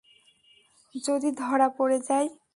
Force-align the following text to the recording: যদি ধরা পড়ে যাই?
যদি 0.95 1.29
ধরা 1.31 1.67
পড়ে 1.69 1.97
যাই? 2.07 2.27